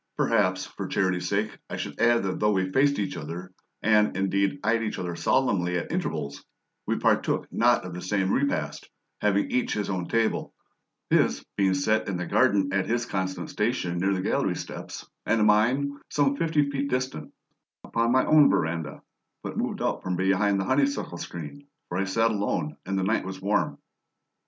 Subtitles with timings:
[0.17, 3.53] Perhaps, for charity's sake, I should add that though we faced each other,
[3.83, 6.43] and, indeed, eyed each other solemnly at intervals,
[6.87, 8.89] we partook not of the same repast,
[9.21, 10.55] having each his own table;
[11.11, 15.45] his being set in the garden at his constant station near the gallery steps, and
[15.45, 17.31] mine, some fifty feet distant,
[17.83, 19.03] upon my own veranda,
[19.43, 23.23] but moved out from behind the honeysuckle screen, for I sat alone and the night
[23.23, 23.77] was warm.